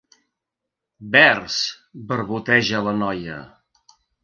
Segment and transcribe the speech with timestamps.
[1.17, 1.59] Vers,
[2.13, 3.39] barboteja la noia.